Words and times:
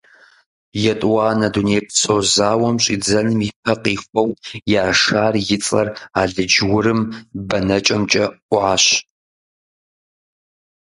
ЕтӀуанэ 0.91 1.47
дунейпсо 1.53 2.15
зауэм 2.33 2.77
щӀидзэным 2.83 3.39
и 3.47 3.49
пэ 3.63 3.73
къихуэу 3.83 4.29
Яшар 4.85 5.33
и 5.55 5.57
цӀэр 5.65 5.87
алыдж-урым 6.21 7.01
бэнэкӀэмкӀэ 7.47 8.25
Ӏуащ. 8.49 8.85